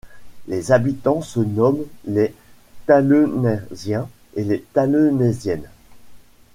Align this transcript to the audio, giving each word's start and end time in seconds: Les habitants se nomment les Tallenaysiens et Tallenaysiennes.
Les 0.47 0.71
habitants 0.71 1.21
se 1.21 1.39
nomment 1.39 1.85
les 2.07 2.33
Tallenaysiens 2.87 4.09
et 4.35 4.65
Tallenaysiennes. 4.73 5.69